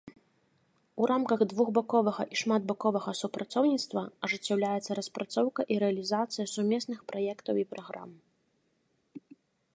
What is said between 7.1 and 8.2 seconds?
праектаў і праграм.